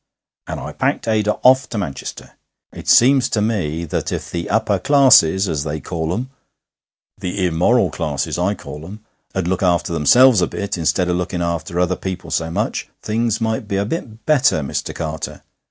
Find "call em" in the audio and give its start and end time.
5.79-6.31, 8.55-9.01